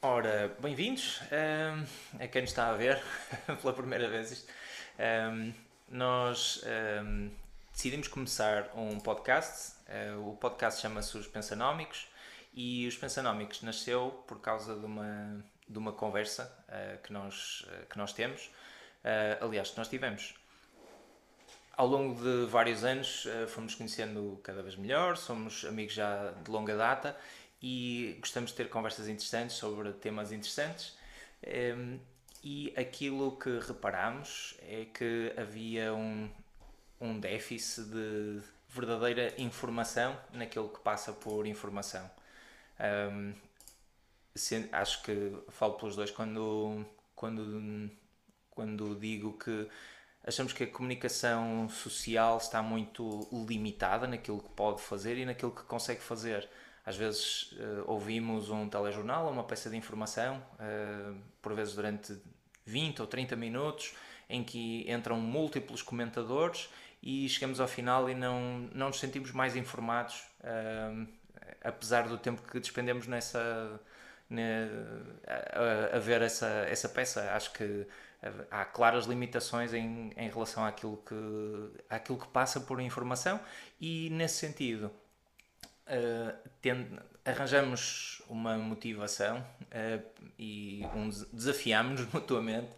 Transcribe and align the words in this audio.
Ora, 0.00 0.56
bem-vindos 0.60 1.20
um, 1.30 1.84
a 2.18 2.26
quem 2.26 2.40
nos 2.40 2.52
está 2.52 2.70
a 2.70 2.72
ver 2.74 3.02
pela 3.60 3.74
primeira 3.74 4.08
vez. 4.08 4.48
Um, 4.98 5.52
nós 5.90 6.64
um, 7.04 7.30
decidimos 7.70 8.08
começar 8.08 8.70
um 8.74 8.98
podcast. 8.98 9.74
Uh, 10.16 10.30
o 10.30 10.36
podcast 10.36 10.80
chama-se 10.80 11.18
Os 11.18 11.26
Pensanómicos 11.26 12.10
e 12.54 12.86
os 12.86 12.96
Pensanómicos 12.96 13.60
nasceu 13.60 14.24
por 14.26 14.40
causa 14.40 14.74
de 14.74 14.86
uma, 14.86 15.44
de 15.68 15.78
uma 15.78 15.92
conversa 15.92 16.50
uh, 16.66 17.02
que, 17.02 17.12
nós, 17.12 17.66
uh, 17.68 17.86
que 17.90 17.98
nós 17.98 18.14
temos, 18.14 18.50
aliás, 19.42 19.70
que 19.70 19.76
nós 19.76 19.88
tivemos. 19.88 20.39
Ao 21.76 21.86
longo 21.86 22.20
de 22.20 22.46
vários 22.46 22.84
anos 22.84 23.26
fomos 23.48 23.74
conhecendo 23.74 24.38
cada 24.42 24.62
vez 24.62 24.76
melhor, 24.76 25.16
somos 25.16 25.64
amigos 25.64 25.94
já 25.94 26.32
de 26.32 26.50
longa 26.50 26.76
data 26.76 27.16
e 27.62 28.16
gostamos 28.20 28.50
de 28.50 28.56
ter 28.56 28.68
conversas 28.68 29.08
interessantes 29.08 29.56
sobre 29.56 29.92
temas 29.94 30.30
interessantes. 30.30 30.96
E 32.42 32.72
aquilo 32.76 33.36
que 33.38 33.58
reparamos 33.60 34.56
é 34.62 34.86
que 34.86 35.32
havia 35.36 35.92
um, 35.94 36.30
um 37.00 37.18
déficit 37.18 37.88
de 37.88 38.42
verdadeira 38.68 39.34
informação 39.38 40.18
naquilo 40.32 40.68
que 40.68 40.80
passa 40.80 41.12
por 41.12 41.46
informação. 41.46 42.10
Acho 44.72 45.02
que 45.02 45.36
falo 45.50 45.74
pelos 45.74 45.96
dois 45.96 46.10
quando, 46.10 46.86
quando, 47.14 47.90
quando 48.48 48.94
digo 48.94 49.36
que 49.36 49.68
achamos 50.24 50.52
que 50.52 50.64
a 50.64 50.66
comunicação 50.66 51.68
social 51.68 52.38
está 52.38 52.62
muito 52.62 53.28
limitada 53.48 54.06
naquilo 54.06 54.40
que 54.40 54.50
pode 54.50 54.80
fazer 54.82 55.16
e 55.18 55.24
naquilo 55.24 55.50
que 55.50 55.62
consegue 55.62 56.00
fazer. 56.00 56.48
Às 56.84 56.96
vezes 56.96 57.52
uh, 57.52 57.84
ouvimos 57.86 58.50
um 58.50 58.68
telejornal 58.68 59.26
ou 59.26 59.32
uma 59.32 59.44
peça 59.44 59.68
de 59.70 59.76
informação, 59.76 60.42
uh, 60.54 61.16
por 61.40 61.54
vezes 61.54 61.74
durante 61.74 62.16
20 62.64 63.00
ou 63.02 63.06
30 63.06 63.36
minutos, 63.36 63.94
em 64.28 64.42
que 64.42 64.90
entram 64.90 65.20
múltiplos 65.20 65.82
comentadores 65.82 66.68
e 67.02 67.28
chegamos 67.28 67.60
ao 67.60 67.68
final 67.68 68.08
e 68.08 68.14
não, 68.14 68.68
não 68.72 68.88
nos 68.88 68.98
sentimos 68.98 69.32
mais 69.32 69.56
informados. 69.56 70.22
Uh, 70.40 71.06
apesar 71.62 72.08
do 72.08 72.16
tempo 72.16 72.42
que 72.42 72.58
despendemos 72.58 73.06
nessa 73.06 73.80
a, 75.26 75.96
a, 75.96 75.98
ver 75.98 76.22
essa, 76.22 76.46
essa 76.68 76.88
peça, 76.88 77.32
acho 77.32 77.52
que 77.52 77.86
há 78.50 78.64
claras 78.64 79.06
limitações 79.06 79.72
em, 79.72 80.12
em 80.16 80.28
relação 80.28 80.64
àquilo 80.64 80.98
que, 80.98 81.80
àquilo 81.88 82.18
que 82.18 82.28
passa 82.28 82.60
por 82.60 82.80
informação 82.80 83.40
e 83.80 84.10
nesse 84.10 84.36
sentido 84.36 84.92
uh, 85.86 86.50
tend, 86.60 86.86
arranjamos 87.24 88.22
uma 88.28 88.56
motivação 88.58 89.38
uh, 89.38 90.22
e 90.38 90.84
um, 90.94 91.08
desafiamos-nos 91.32 92.10
mutuamente 92.12 92.70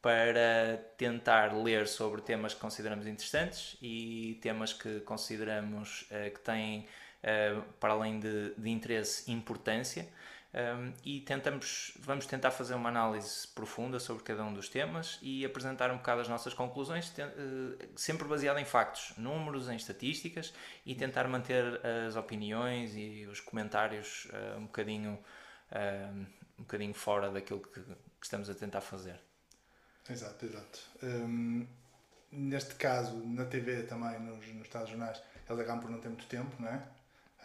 para 0.00 0.78
tentar 0.98 1.54
ler 1.56 1.88
sobre 1.88 2.20
temas 2.20 2.52
que 2.54 2.60
consideramos 2.60 3.06
interessantes 3.06 3.76
e 3.80 4.38
temas 4.42 4.72
que 4.72 5.00
consideramos 5.00 6.02
uh, 6.02 6.30
que 6.32 6.40
têm 6.40 6.86
para 7.80 7.94
além 7.94 8.20
de, 8.20 8.52
de 8.54 8.68
interesse, 8.68 9.32
importância. 9.32 10.06
Um, 10.54 10.92
e 11.04 11.20
tentamos, 11.20 11.92
vamos 11.98 12.26
tentar 12.26 12.52
fazer 12.52 12.74
uma 12.74 12.88
análise 12.88 13.44
profunda 13.48 13.98
sobre 13.98 14.22
cada 14.22 14.44
um 14.44 14.54
dos 14.54 14.68
temas 14.68 15.18
e 15.20 15.44
apresentar 15.44 15.90
um 15.90 15.96
bocado 15.96 16.20
as 16.20 16.28
nossas 16.28 16.54
conclusões, 16.54 17.08
uh, 17.08 17.76
sempre 17.96 18.28
baseado 18.28 18.58
em 18.58 18.64
factos, 18.64 19.16
números, 19.16 19.68
em 19.68 19.74
estatísticas 19.74 20.54
e 20.86 20.94
tentar 20.94 21.26
manter 21.26 21.80
as 22.06 22.14
opiniões 22.14 22.94
e 22.94 23.26
os 23.26 23.40
comentários 23.40 24.26
uh, 24.26 24.58
um, 24.58 24.66
bocadinho, 24.66 25.18
um 26.56 26.62
bocadinho 26.62 26.94
fora 26.94 27.32
daquilo 27.32 27.60
que, 27.60 27.80
que, 27.80 27.96
estamos 28.22 28.48
a 28.48 28.54
tentar 28.54 28.80
fazer. 28.80 29.18
Exato, 30.08 30.46
exato. 30.46 30.80
Um, 31.02 31.66
neste 32.30 32.76
caso, 32.76 33.16
na 33.26 33.44
TV 33.44 33.82
também, 33.82 34.20
nos, 34.20 34.46
nos 34.54 34.68
telejornais, 34.68 35.20
eles 35.48 35.60
acabam 35.60 35.80
por 35.80 35.90
não 35.90 35.98
ter 35.98 36.08
muito 36.08 36.26
tempo, 36.26 36.54
não 36.60 36.68
é? 36.68 36.80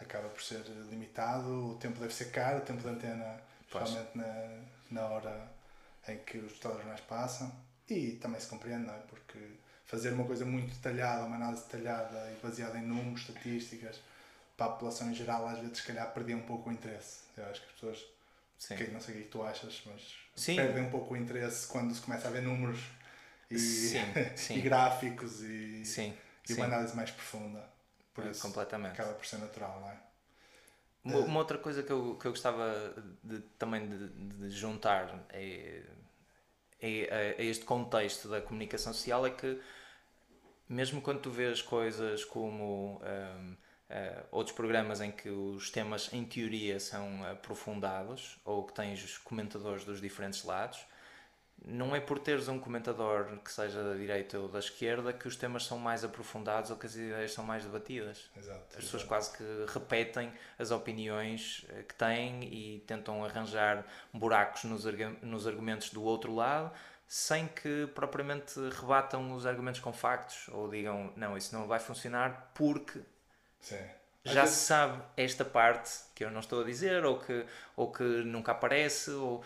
Acaba 0.00 0.28
por 0.28 0.42
ser 0.42 0.62
limitado, 0.90 1.70
o 1.70 1.74
tempo 1.76 1.98
deve 2.00 2.14
ser 2.14 2.30
caro, 2.30 2.58
o 2.58 2.62
tempo 2.62 2.82
de 2.82 2.88
antena, 2.88 3.40
especialmente 3.60 4.16
na, 4.16 4.60
na 4.90 5.06
hora 5.06 5.48
em 6.08 6.18
que 6.18 6.38
os 6.38 6.58
telejornais 6.58 7.00
passam. 7.00 7.52
E 7.88 8.12
também 8.12 8.40
se 8.40 8.46
compreende, 8.46 8.86
não 8.86 8.94
é? 8.94 8.98
Porque 8.98 9.38
fazer 9.84 10.12
uma 10.12 10.24
coisa 10.24 10.44
muito 10.44 10.72
detalhada, 10.72 11.24
uma 11.24 11.36
análise 11.36 11.64
detalhada 11.64 12.32
e 12.32 12.40
baseada 12.40 12.78
em 12.78 12.82
números, 12.82 13.22
estatísticas, 13.22 14.00
para 14.56 14.66
a 14.66 14.70
população 14.70 15.10
em 15.10 15.14
geral, 15.14 15.48
às 15.48 15.58
vezes, 15.58 15.78
se 15.78 15.84
calhar, 15.84 16.12
perdia 16.12 16.36
um 16.36 16.42
pouco 16.42 16.70
o 16.70 16.72
interesse. 16.72 17.20
Eu 17.36 17.44
acho 17.46 17.60
que 17.60 17.66
as 17.66 17.72
pessoas, 17.72 18.06
Sim. 18.60 18.76
Que, 18.76 18.88
não 18.88 19.00
sei 19.00 19.14
o 19.14 19.18
que 19.18 19.24
é 19.24 19.28
tu 19.28 19.42
achas, 19.42 19.82
mas 19.86 20.16
sim. 20.36 20.54
perdem 20.54 20.84
um 20.84 20.90
pouco 20.90 21.14
o 21.14 21.16
interesse 21.16 21.66
quando 21.66 21.94
se 21.94 22.00
começa 22.02 22.28
a 22.28 22.30
ver 22.30 22.42
números 22.42 22.78
e, 23.50 23.58
sim, 23.58 23.98
sim. 24.36 24.58
e 24.58 24.60
gráficos 24.60 25.40
e, 25.40 25.82
e 26.48 26.52
uma 26.52 26.66
análise 26.66 26.94
mais 26.94 27.10
profunda. 27.10 27.64
Por 28.14 28.26
isso, 28.26 28.42
completamente. 28.42 28.92
acaba 28.92 29.14
por 29.14 29.26
ser 29.26 29.38
natural, 29.38 29.80
não 29.80 29.90
é? 29.90 30.00
Uma, 31.02 31.18
uma 31.20 31.38
outra 31.40 31.56
coisa 31.56 31.82
que 31.82 31.90
eu, 31.90 32.16
que 32.16 32.26
eu 32.26 32.32
gostava 32.32 32.94
de, 33.22 33.40
também 33.58 33.88
de, 33.88 34.08
de 34.08 34.50
juntar 34.50 35.24
é, 35.30 35.82
é, 36.78 37.34
é, 37.38 37.44
este 37.44 37.64
contexto 37.64 38.28
da 38.28 38.40
comunicação 38.42 38.92
social 38.92 39.26
é 39.26 39.30
que 39.30 39.58
mesmo 40.68 41.00
quando 41.00 41.20
tu 41.20 41.30
vês 41.30 41.62
coisas 41.62 42.24
como 42.24 43.00
um, 43.02 43.52
uh, 43.52 43.56
eh, 43.88 44.24
outros 44.30 44.54
programas 44.54 45.00
em 45.00 45.10
que 45.10 45.28
os 45.28 45.68
temas 45.68 46.12
em 46.12 46.24
teoria 46.24 46.78
são 46.78 47.24
aprofundados 47.24 48.38
ou 48.44 48.64
que 48.64 48.72
tens 48.72 49.02
os 49.02 49.18
comentadores 49.18 49.84
dos 49.84 50.00
diferentes 50.00 50.44
lados, 50.44 50.86
não 51.64 51.94
é 51.94 52.00
por 52.00 52.18
teres 52.18 52.48
um 52.48 52.58
comentador 52.58 53.26
que 53.44 53.52
seja 53.52 53.82
da 53.82 53.94
direita 53.94 54.38
ou 54.38 54.48
da 54.48 54.58
esquerda 54.58 55.12
que 55.12 55.28
os 55.28 55.36
temas 55.36 55.64
são 55.64 55.78
mais 55.78 56.04
aprofundados 56.04 56.70
ou 56.70 56.76
que 56.76 56.86
as 56.86 56.94
ideias 56.94 57.32
são 57.32 57.44
mais 57.44 57.64
debatidas. 57.64 58.30
Exato, 58.36 58.78
as 58.78 58.84
pessoas 58.84 59.04
quase 59.04 59.36
que 59.36 59.44
repetem 59.68 60.32
as 60.58 60.70
opiniões 60.70 61.66
eh, 61.70 61.82
que 61.82 61.94
têm 61.94 62.44
e 62.44 62.80
tentam 62.86 63.24
arranjar 63.24 63.84
buracos 64.12 64.64
nos, 64.64 64.84
nos 65.22 65.46
argumentos 65.46 65.90
do 65.90 66.02
outro 66.02 66.34
lado 66.34 66.72
sem 67.06 67.48
que 67.48 67.88
propriamente 67.92 68.60
rebatam 68.80 69.34
os 69.34 69.44
argumentos 69.44 69.80
com 69.80 69.92
factos 69.92 70.46
ou 70.52 70.70
digam 70.70 71.12
não, 71.16 71.36
isso 71.36 71.52
não 71.52 71.66
vai 71.66 71.80
funcionar 71.80 72.52
porque 72.54 73.00
Sim. 73.60 73.84
já 74.24 74.46
se 74.46 74.64
sabe 74.64 75.02
esta 75.16 75.44
parte 75.44 75.90
que 76.14 76.24
eu 76.24 76.30
não 76.30 76.38
estou 76.38 76.60
a 76.60 76.64
dizer 76.64 77.04
ou 77.04 77.18
que, 77.18 77.44
ou 77.74 77.90
que 77.90 78.04
nunca 78.04 78.52
aparece 78.52 79.10
ou 79.10 79.42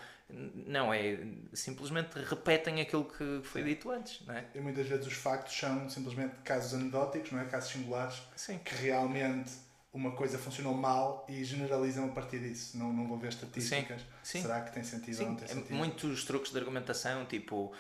não, 0.67 0.93
é 0.93 1.19
simplesmente 1.53 2.19
repetem 2.19 2.81
aquilo 2.81 3.05
que 3.05 3.41
foi 3.45 3.63
Sim. 3.63 3.69
dito 3.69 3.91
antes, 3.91 4.27
não 4.27 4.35
é? 4.35 4.45
E 4.55 4.61
muitas 4.61 4.87
vezes 4.87 5.07
os 5.07 5.15
factos 5.15 5.57
são 5.57 5.89
simplesmente 5.89 6.35
casos 6.45 6.75
anedóticos, 6.75 7.33
não 7.33 7.41
é? 7.41 7.45
Casos 7.45 7.71
singulares 7.71 8.23
Sim. 8.37 8.59
que 8.59 8.75
realmente 8.75 9.53
uma 9.95 10.11
coisa 10.11 10.37
funcionou 10.37 10.75
mal 10.75 11.25
e 11.29 11.45
generalizam 11.45 12.07
a 12.07 12.09
partir 12.09 12.41
disso. 12.41 12.77
Não, 12.77 12.93
não 12.93 13.07
vou 13.07 13.17
ver 13.17 13.29
estatísticas. 13.29 14.01
Sim. 14.01 14.07
Sim. 14.25 14.43
Será 14.43 14.61
que 14.61 14.75
tem 14.75 14.83
sentido 14.83 15.15
Sim. 15.15 15.23
ou 15.23 15.29
não 15.31 15.37
tem 15.37 15.47
sentido? 15.47 15.75
Muitos 15.75 16.25
truques 16.25 16.51
de 16.51 16.59
argumentação, 16.59 17.25
tipo 17.25 17.67
uh, 17.67 17.73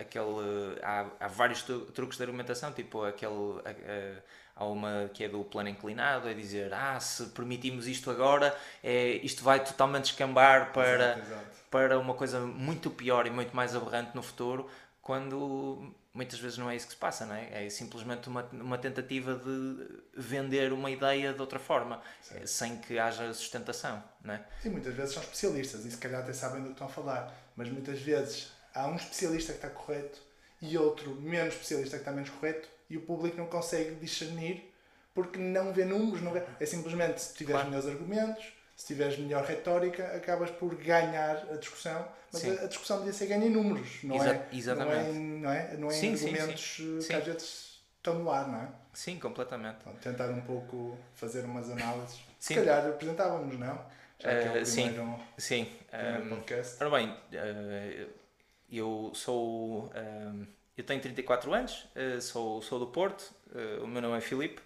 aquele. 0.00 0.80
Há, 0.82 1.06
há 1.20 1.28
vários 1.28 1.62
truques 1.62 2.18
de 2.18 2.24
argumentação, 2.24 2.72
tipo 2.72 3.04
aquele. 3.04 3.32
Uh, 3.32 4.22
há 4.56 4.64
uma 4.64 5.08
que 5.14 5.22
é 5.22 5.28
do 5.28 5.44
plano 5.44 5.68
inclinado, 5.68 6.28
é 6.28 6.34
dizer, 6.34 6.74
ah, 6.74 6.98
se 6.98 7.26
permitimos 7.26 7.86
isto 7.86 8.10
agora, 8.10 8.56
é, 8.82 9.14
isto 9.22 9.42
vai 9.42 9.64
totalmente 9.64 10.06
escambar 10.06 10.72
para, 10.72 11.12
exato, 11.12 11.20
exato. 11.20 11.56
para 11.70 11.98
uma 11.98 12.14
coisa 12.14 12.40
muito 12.40 12.90
pior 12.90 13.26
e 13.26 13.30
muito 13.30 13.54
mais 13.54 13.74
aberrante 13.74 14.10
no 14.14 14.22
futuro, 14.22 14.68
quando 15.02 15.92
muitas 16.14 16.38
vezes 16.38 16.56
não 16.56 16.70
é 16.70 16.76
isso 16.76 16.86
que 16.86 16.92
se 16.92 16.98
passa, 16.98 17.26
não 17.26 17.34
é? 17.34 17.66
É 17.66 17.68
simplesmente 17.68 18.28
uma, 18.28 18.42
uma 18.52 18.78
tentativa 18.78 19.34
de 19.34 20.00
vender 20.16 20.72
uma 20.72 20.90
ideia 20.90 21.34
de 21.34 21.40
outra 21.40 21.58
forma, 21.58 22.00
Sim. 22.22 22.46
sem 22.46 22.76
que 22.76 22.98
haja 22.98 23.34
sustentação, 23.34 24.02
não 24.22 24.34
é? 24.34 24.44
Sim, 24.62 24.70
muitas 24.70 24.94
vezes 24.94 25.14
são 25.14 25.22
especialistas 25.22 25.84
e 25.84 25.90
se 25.90 25.98
calhar 25.98 26.22
até 26.22 26.32
sabem 26.32 26.60
do 26.60 26.66
que 26.66 26.72
estão 26.72 26.86
a 26.86 26.90
falar, 26.90 27.34
mas 27.56 27.68
muitas 27.68 28.00
vezes 28.00 28.52
há 28.72 28.86
um 28.86 28.94
especialista 28.94 29.52
que 29.52 29.58
está 29.58 29.68
correto 29.68 30.22
e 30.62 30.78
outro 30.78 31.10
menos 31.20 31.54
especialista 31.54 31.96
que 31.96 32.02
está 32.02 32.12
menos 32.12 32.30
correto 32.30 32.68
e 32.88 32.96
o 32.96 33.00
público 33.00 33.36
não 33.36 33.46
consegue 33.46 33.96
discernir 33.96 34.72
porque 35.12 35.38
não 35.38 35.72
vê 35.72 35.84
números, 35.84 36.22
não 36.22 36.32
vê... 36.32 36.42
é 36.58 36.66
simplesmente 36.66 37.20
se 37.22 37.34
tiveres 37.34 37.62
claro. 37.62 37.70
melhores 37.70 37.88
argumentos, 37.88 38.52
se 38.76 38.86
tiveres 38.86 39.18
melhor 39.18 39.44
retórica, 39.44 40.04
acabas 40.16 40.50
por 40.50 40.74
ganhar 40.74 41.46
a 41.50 41.56
discussão, 41.56 42.06
mas 42.32 42.44
a, 42.44 42.64
a, 42.64 42.66
discussão 42.66 42.98
devia 42.98 43.12
ser 43.12 43.26
ganha 43.26 43.46
em 43.46 43.50
números, 43.50 44.02
não 44.02 44.16
Exa 44.16 44.30
é? 44.30 44.48
Exatamente. 44.52 44.94
Não 44.94 45.00
é, 45.00 45.10
em, 45.10 45.40
não 45.40 45.50
é, 45.50 45.76
não 45.76 45.88
é 45.88 45.92
sim, 45.92 46.08
em 46.08 46.12
argumentos 46.14 46.76
sim, 46.76 47.00
sim. 47.00 47.08
que 47.08 47.14
às 47.14 47.24
vezes 47.24 47.82
estão 47.96 48.18
no 48.18 48.30
ar, 48.30 48.48
não 48.48 48.60
é? 48.60 48.68
Sim, 48.92 49.18
completamente. 49.18 49.78
Então, 49.80 49.94
tentar 49.96 50.30
um 50.30 50.40
pouco 50.40 50.98
fazer 51.14 51.44
umas 51.44 51.70
análises. 51.70 52.20
Se 52.38 52.54
calhar 52.54 52.86
apresentávamos, 52.86 53.58
não? 53.58 53.80
Já 54.18 54.40
que 54.40 54.48
é 54.48 54.50
o 54.50 54.62
uh, 54.62 54.66
sim, 54.66 55.16
sim. 55.38 55.68
Um, 56.22 56.28
podcast. 56.28 56.82
Ora 56.82 56.90
bem, 56.90 57.10
uh, 57.10 58.10
eu 58.70 59.12
sou. 59.14 59.90
Um, 59.94 60.46
eu 60.76 60.84
tenho 60.84 61.00
34 61.00 61.52
anos, 61.54 61.86
uh, 61.94 62.20
sou, 62.20 62.60
sou 62.60 62.78
do 62.78 62.88
Porto, 62.88 63.32
uh, 63.54 63.84
o 63.84 63.86
meu 63.86 64.02
nome 64.02 64.18
é 64.18 64.20
Filipe, 64.20 64.60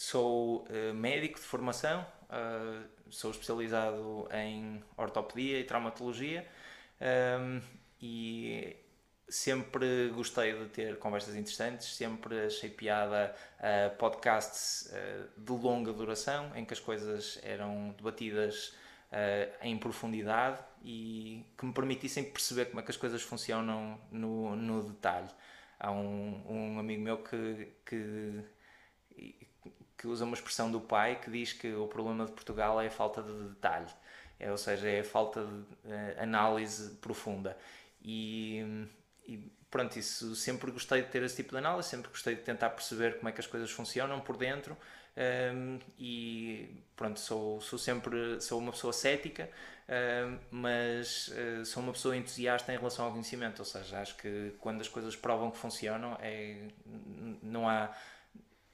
Sou 0.00 0.64
uh, 0.64 0.94
médico 0.94 1.38
de 1.38 1.44
formação, 1.44 2.06
uh, 2.30 2.88
sou 3.10 3.30
especializado 3.30 4.28
em 4.32 4.82
ortopedia 4.96 5.58
e 5.58 5.64
traumatologia 5.64 6.46
um, 7.00 7.60
e 8.00 8.76
sempre 9.28 10.08
gostei 10.10 10.52
de 10.52 10.66
ter 10.66 10.98
conversas 10.98 11.36
interessantes, 11.36 11.94
sempre 11.94 12.46
achei 12.46 12.68
piada 12.68 13.34
uh, 13.58 13.96
podcasts 13.96 14.92
uh, 14.92 15.40
de 15.40 15.52
longa 15.52 15.92
duração 15.92 16.50
em 16.56 16.64
que 16.64 16.72
as 16.72 16.80
coisas 16.80 17.38
eram 17.42 17.94
debatidas 17.96 18.74
uh, 19.12 19.54
em 19.62 19.78
profundidade 19.78 20.58
e 20.82 21.46
que 21.56 21.64
me 21.64 21.72
permitissem 21.72 22.24
perceber 22.24 22.66
como 22.66 22.80
é 22.80 22.82
que 22.82 22.90
as 22.90 22.96
coisas 22.96 23.22
funcionam 23.22 24.00
no, 24.10 24.56
no 24.56 24.82
detalhe. 24.82 25.28
Há 25.78 25.92
um, 25.92 26.42
um 26.48 26.78
amigo 26.78 27.02
meu 27.02 27.18
que, 27.18 27.68
que 27.86 28.44
que 30.00 30.06
usa 30.06 30.24
uma 30.24 30.34
expressão 30.34 30.72
do 30.72 30.80
pai 30.80 31.20
que 31.20 31.30
diz 31.30 31.52
que 31.52 31.74
o 31.74 31.86
problema 31.86 32.24
de 32.24 32.32
Portugal 32.32 32.80
é 32.80 32.86
a 32.86 32.90
falta 32.90 33.22
de 33.22 33.32
detalhe, 33.50 33.90
é, 34.38 34.50
ou 34.50 34.56
seja, 34.56 34.88
é 34.88 35.00
a 35.00 35.04
falta 35.04 35.44
de 35.44 35.52
uh, 35.52 36.22
análise 36.22 36.94
profunda. 36.96 37.54
E, 38.02 38.88
e, 39.26 39.52
pronto, 39.70 39.98
isso 39.98 40.34
sempre 40.34 40.70
gostei 40.70 41.02
de 41.02 41.08
ter 41.08 41.22
esse 41.22 41.36
tipo 41.36 41.50
de 41.50 41.58
análise, 41.58 41.90
sempre 41.90 42.08
gostei 42.08 42.34
de 42.34 42.40
tentar 42.40 42.70
perceber 42.70 43.18
como 43.18 43.28
é 43.28 43.32
que 43.32 43.40
as 43.40 43.46
coisas 43.46 43.70
funcionam 43.70 44.20
por 44.20 44.38
dentro. 44.38 44.74
Um, 45.14 45.22
ehm, 45.22 45.78
e 45.98 46.82
pronto, 46.96 47.20
sou, 47.20 47.60
sou 47.60 47.78
sempre 47.78 48.40
sou 48.40 48.58
uma 48.58 48.72
pessoa 48.72 48.94
cética, 48.94 49.50
uh, 49.86 50.38
mas 50.50 51.28
uh, 51.28 51.66
sou 51.66 51.82
uma 51.82 51.92
pessoa 51.92 52.16
entusiasta 52.16 52.72
em 52.72 52.78
relação 52.78 53.04
ao 53.04 53.10
conhecimento, 53.10 53.58
ou 53.58 53.66
seja, 53.66 54.00
acho 54.00 54.16
que 54.16 54.54
quando 54.60 54.80
as 54.80 54.88
coisas 54.88 55.14
provam 55.14 55.50
que 55.50 55.58
funcionam, 55.58 56.16
é, 56.22 56.68
não 57.42 57.68
há 57.68 57.94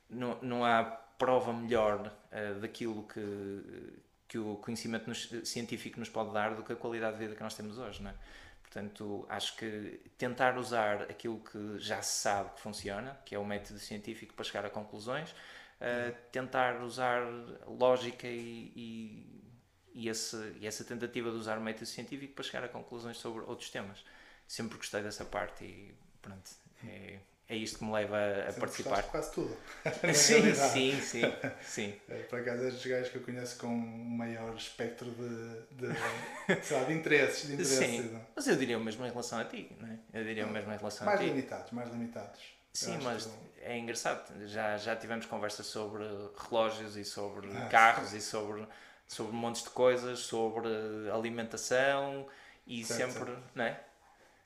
não, 0.09 0.39
não 0.41 0.65
há 0.65 1.06
prova 1.19 1.53
melhor 1.53 2.13
uh, 2.33 2.61
daquilo 2.61 3.03
que, 3.05 3.99
que 4.29 4.39
o 4.39 4.57
conhecimento 4.57 5.09
nos, 5.09 5.29
científico 5.45 5.99
nos 5.99 6.09
pode 6.09 6.33
dar 6.33 6.55
do 6.55 6.63
que 6.63 6.73
a 6.73 6.77
qualidade 6.77 7.19
de 7.19 7.25
vida 7.25 7.35
que 7.35 7.43
nós 7.43 7.55
temos 7.55 7.79
hoje, 7.79 8.03
não 8.03 8.11
é? 8.11 8.15
Portanto, 8.63 9.25
acho 9.29 9.57
que 9.57 10.01
tentar 10.19 10.59
usar 10.59 11.03
aquilo 11.03 11.41
que 11.41 11.79
já 11.79 12.03
se 12.03 12.21
sabe 12.21 12.51
que 12.55 12.61
funciona, 12.61 13.19
que 13.25 13.35
é 13.35 13.39
o 13.39 13.45
método 13.45 13.79
científico 13.79 14.35
para 14.35 14.45
chegar 14.45 14.67
a 14.67 14.71
conclusões, 14.71 15.31
uh, 15.31 16.15
tentar 16.31 16.83
usar 16.83 17.23
lógica 17.67 18.27
e, 18.27 18.73
e, 18.77 19.53
e, 19.95 20.09
esse, 20.09 20.37
e 20.61 20.67
essa 20.67 20.85
tentativa 20.85 21.31
de 21.31 21.37
usar 21.37 21.59
o 21.59 21.61
método 21.61 21.87
científico 21.87 22.35
para 22.35 22.45
chegar 22.45 22.65
a 22.65 22.69
conclusões 22.69 23.17
sobre 23.17 23.45
outros 23.45 23.71
temas. 23.71 24.05
Sempre 24.47 24.77
gostei 24.77 25.03
dessa 25.03 25.25
parte 25.25 25.65
e 25.65 25.95
pronto, 26.21 26.51
é, 26.85 27.19
é 27.49 27.57
isto 27.57 27.79
que 27.79 27.85
me 27.85 27.93
leva 27.93 28.17
a, 28.17 28.51
a 28.51 28.53
participar. 28.53 29.03
quase 29.05 29.33
tudo. 29.33 29.57
sim, 30.15 30.53
sim, 30.55 31.01
sim, 31.01 31.23
sim. 31.63 31.95
É, 32.09 32.23
por 32.25 32.41
acaso 32.41 32.65
és 32.65 32.75
dos 32.75 32.87
gajos 32.87 33.09
que 33.11 33.17
eu 33.17 33.23
conheço 33.23 33.59
com 33.59 33.69
um 33.69 34.17
maior 34.17 34.55
espectro 34.57 35.11
de, 35.11 35.87
de, 35.87 36.63
sei 36.63 36.77
lá, 36.77 36.85
de 36.85 36.93
interesses. 36.93 37.47
De 37.47 37.55
interesses 37.55 37.79
sim, 37.79 38.21
mas 38.35 38.47
eu 38.49 38.57
diria 38.57 38.77
o 38.77 38.81
mesmo 38.81 39.05
em 39.05 39.11
relação 39.11 39.39
a 39.39 39.45
ti, 39.45 39.71
não 39.81 39.89
é? 39.89 39.99
Eu 40.13 40.25
diria 40.25 40.47
o 40.47 40.51
mesmo 40.51 40.73
em 40.73 40.77
relação 40.77 41.07
mais 41.07 41.21
a 41.21 41.23
ti. 41.23 41.29
Mais 41.29 41.37
limitados, 41.37 41.73
mais 41.73 41.91
limitados. 41.91 42.57
Sim, 42.73 42.99
mas 43.03 43.31
é 43.63 43.79
engraçado. 43.79 44.47
Já, 44.47 44.77
já 44.77 44.95
tivemos 44.95 45.27
conversas 45.27 45.67
sobre 45.67 46.05
relógios 46.37 46.97
e 46.97 47.05
sobre 47.05 47.49
ah, 47.57 47.69
carros 47.69 48.11
sim. 48.11 48.19
e 48.19 48.21
sobre, 48.21 48.67
sobre 49.07 49.33
montes 49.33 49.63
de 49.63 49.71
coisas, 49.71 50.19
sobre 50.21 50.69
alimentação 51.13 52.27
e 52.67 52.85
certo, 52.85 53.13
sempre, 53.13 53.33
certo. 53.33 53.51
não 53.55 53.65
é? 53.65 53.81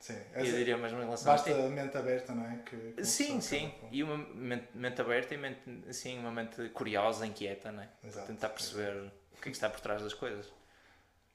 Sim, 0.01 0.17
eu 0.33 0.45
diria 0.45 0.75
mesmo 0.77 0.97
em 0.97 1.03
relação 1.03 1.31
Basta 1.31 1.51
a 1.51 1.69
mente 1.69 1.95
aberta, 1.95 2.33
não 2.33 2.43
é? 2.43 2.57
Que, 2.65 2.93
que 2.93 3.05
sim, 3.05 3.39
sim. 3.39 3.71
E 3.91 4.01
uma 4.01 4.17
mente, 4.17 4.67
mente, 4.73 4.99
aberta 4.99 5.35
e 5.35 5.37
mente, 5.37 5.59
assim, 5.87 6.17
uma 6.17 6.31
mente 6.31 6.69
curiosa, 6.69 7.23
inquieta, 7.23 7.71
não 7.71 7.83
é? 7.83 7.89
Exato. 8.03 8.25
Tentar 8.25 8.49
perceber 8.49 8.97
o 8.97 9.35
que, 9.35 9.49
é 9.49 9.51
que 9.51 9.51
está 9.51 9.69
por 9.69 9.79
trás 9.79 10.01
das 10.01 10.15
coisas. 10.15 10.51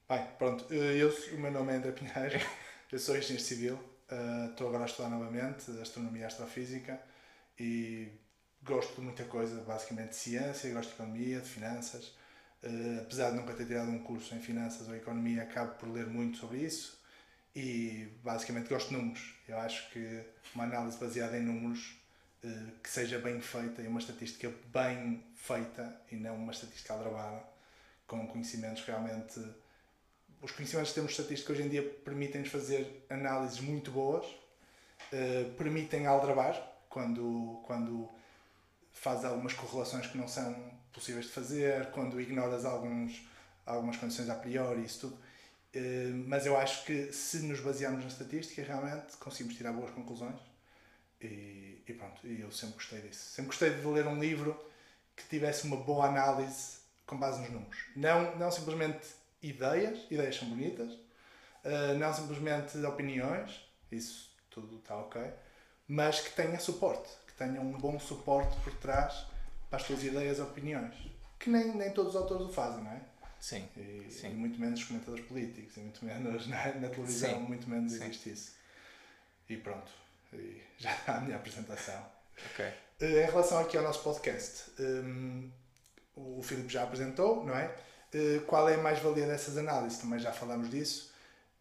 Bem, 0.08 0.26
pronto. 0.36 0.74
Eu, 0.74 1.16
o 1.32 1.38
meu 1.38 1.52
nome 1.52 1.74
é 1.74 1.76
André 1.76 1.92
Pinheiro, 1.92 2.44
eu 2.90 2.98
sou 2.98 3.16
engenheiro 3.16 3.42
civil, 3.42 3.74
uh, 4.10 4.50
estou 4.50 4.66
agora 4.66 4.82
a 4.82 4.86
estudar 4.86 5.10
novamente 5.10 5.70
Astronomia 5.80 6.22
e 6.22 6.24
Astrofísica 6.24 7.00
e 7.60 8.08
gosto 8.64 8.96
de 8.96 9.00
muita 9.00 9.22
coisa, 9.26 9.62
basicamente 9.62 10.08
de 10.08 10.16
ciência, 10.16 10.72
gosto 10.72 10.88
de 10.88 10.94
economia, 10.94 11.38
de 11.38 11.48
finanças. 11.48 12.16
Uh, 12.64 13.02
apesar 13.02 13.30
de 13.30 13.36
nunca 13.36 13.54
ter 13.54 13.64
tirado 13.64 13.90
um 13.90 14.02
curso 14.02 14.34
em 14.34 14.40
finanças 14.40 14.88
ou 14.88 14.96
economia, 14.96 15.44
acabo 15.44 15.76
por 15.78 15.88
ler 15.88 16.06
muito 16.08 16.38
sobre 16.38 16.58
isso 16.58 16.96
e 17.56 18.06
basicamente 18.22 18.68
gosto 18.68 18.90
de 18.90 18.96
números. 18.96 19.34
Eu 19.48 19.58
acho 19.58 19.90
que 19.90 20.22
uma 20.54 20.64
análise 20.64 20.98
baseada 20.98 21.38
em 21.38 21.40
números 21.40 21.96
eh, 22.44 22.72
que 22.82 22.90
seja 22.90 23.18
bem 23.18 23.40
feita 23.40 23.80
e 23.80 23.86
uma 23.86 23.98
estatística 23.98 24.52
bem 24.66 25.24
feita 25.34 25.98
e 26.12 26.16
não 26.16 26.36
uma 26.36 26.52
estatística 26.52 26.92
aldrabada, 26.92 27.42
com 28.06 28.26
conhecimentos 28.26 28.84
realmente. 28.84 29.40
Os 30.42 30.52
conhecimentos 30.52 30.90
que 30.90 30.96
temos 30.96 31.12
estatística 31.12 31.50
hoje 31.50 31.62
em 31.62 31.70
dia 31.70 31.82
permitem-nos 32.04 32.50
fazer 32.50 33.06
análises 33.08 33.60
muito 33.60 33.90
boas, 33.90 34.26
eh, 35.10 35.50
permitem 35.56 36.06
aldrabar 36.06 36.54
quando, 36.90 37.62
quando 37.64 38.06
faz 38.92 39.24
algumas 39.24 39.54
correlações 39.54 40.06
que 40.06 40.18
não 40.18 40.28
são 40.28 40.54
possíveis 40.92 41.24
de 41.24 41.32
fazer, 41.32 41.90
quando 41.92 42.20
ignoras 42.20 42.66
alguns, 42.66 43.26
algumas 43.64 43.96
condições 43.96 44.28
a 44.28 44.34
priori, 44.34 44.84
isso 44.84 45.08
tudo 45.08 45.25
mas 46.26 46.46
eu 46.46 46.56
acho 46.56 46.84
que 46.84 47.12
se 47.12 47.38
nos 47.38 47.60
basearmos 47.60 48.02
na 48.02 48.08
estatística, 48.08 48.62
realmente 48.62 49.16
conseguimos 49.18 49.56
tirar 49.56 49.72
boas 49.72 49.90
conclusões. 49.90 50.38
E, 51.20 51.82
e 51.86 51.92
pronto, 51.94 52.26
eu 52.26 52.50
sempre 52.52 52.74
gostei 52.76 53.00
disso. 53.00 53.34
Sempre 53.34 53.46
gostei 53.48 53.70
de 53.70 53.86
ler 53.86 54.06
um 54.06 54.18
livro 54.18 54.58
que 55.16 55.24
tivesse 55.28 55.66
uma 55.66 55.76
boa 55.76 56.06
análise 56.06 56.78
com 57.06 57.16
base 57.16 57.40
nos 57.40 57.50
números. 57.50 57.78
Não, 57.94 58.36
não 58.36 58.50
simplesmente 58.50 59.06
ideias, 59.42 60.06
ideias 60.10 60.36
são 60.36 60.48
bonitas, 60.48 60.92
uh, 60.92 61.96
não 61.98 62.12
simplesmente 62.12 62.76
opiniões, 62.78 63.64
isso 63.90 64.30
tudo 64.50 64.76
está 64.76 64.96
ok, 64.96 65.22
mas 65.88 66.20
que 66.20 66.30
tenha 66.34 66.58
suporte, 66.58 67.08
que 67.26 67.32
tenha 67.34 67.60
um 67.60 67.72
bom 67.72 67.98
suporte 67.98 68.56
por 68.60 68.74
trás 68.74 69.26
para 69.70 69.78
as 69.78 69.86
tuas 69.86 70.02
ideias 70.02 70.38
e 70.38 70.42
opiniões. 70.42 70.94
Que 71.38 71.50
nem, 71.50 71.74
nem 71.74 71.92
todos 71.92 72.14
os 72.14 72.20
autores 72.20 72.46
o 72.46 72.52
fazem, 72.52 72.82
não 72.82 72.90
é? 72.90 73.00
Sim, 73.40 73.68
e, 73.76 74.10
sim. 74.10 74.30
e 74.30 74.34
muito 74.34 74.60
menos 74.60 74.80
os 74.80 74.86
comentadores 74.86 75.24
políticos, 75.26 75.76
e 75.76 75.80
muito 75.80 76.04
menos 76.04 76.46
na, 76.48 76.74
na 76.74 76.88
televisão, 76.88 77.30
sim. 77.30 77.40
muito 77.40 77.68
menos 77.68 77.92
sim. 77.92 78.04
existe 78.04 78.30
isso. 78.30 78.56
E 79.48 79.56
pronto, 79.56 79.90
e 80.32 80.60
já 80.78 80.96
a 81.06 81.20
minha 81.20 81.36
apresentação. 81.36 82.04
Ok. 82.52 82.66
Uh, 83.00 83.04
em 83.04 83.26
relação 83.26 83.58
aqui 83.58 83.76
ao 83.76 83.82
nosso 83.82 84.02
podcast, 84.02 84.70
um, 84.80 85.50
o 86.16 86.42
Filipe 86.42 86.72
já 86.72 86.82
apresentou, 86.82 87.44
não 87.44 87.56
é? 87.56 87.74
Uh, 88.14 88.40
qual 88.46 88.68
é 88.68 88.74
a 88.74 88.78
mais-valia 88.78 89.26
dessas 89.26 89.56
análises? 89.56 89.98
Também 89.98 90.18
já 90.18 90.32
falamos 90.32 90.70
disso. 90.70 91.12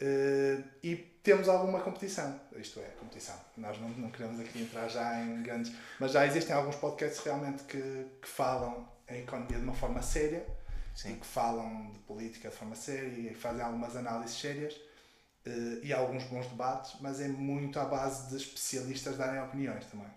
Uh, 0.01 0.63
e 0.83 0.95
temos 1.23 1.47
alguma 1.47 1.79
competição, 1.81 2.39
isto 2.57 2.79
é, 2.79 2.83
competição. 2.99 3.35
Nós 3.57 3.79
não, 3.79 3.89
não 3.89 4.11
queremos 4.11 4.39
aqui 4.39 4.61
entrar 4.61 4.87
já 4.87 5.21
em 5.21 5.41
grandes. 5.41 5.71
Mas 5.99 6.11
já 6.11 6.25
existem 6.25 6.55
alguns 6.55 6.75
podcasts 6.75 7.23
realmente 7.23 7.63
que, 7.63 8.05
que 8.21 8.27
falam 8.27 8.87
em 9.09 9.21
economia 9.21 9.57
de 9.57 9.63
uma 9.63 9.73
forma 9.73 10.01
séria 10.01 10.45
Sim. 10.95 11.19
que 11.19 11.25
falam 11.25 11.91
de 11.91 11.99
política 11.99 12.49
de 12.49 12.55
forma 12.55 12.75
séria 12.75 13.31
e 13.31 13.33
fazem 13.33 13.61
algumas 13.61 13.95
análises 13.95 14.39
sérias 14.39 14.73
uh, 14.73 15.83
e 15.83 15.91
alguns 15.93 16.23
bons 16.23 16.47
debates, 16.47 16.95
mas 17.01 17.19
é 17.19 17.27
muito 17.27 17.79
à 17.79 17.85
base 17.85 18.29
de 18.29 18.37
especialistas 18.37 19.17
darem 19.17 19.41
opiniões 19.41 19.85
também. 19.85 20.07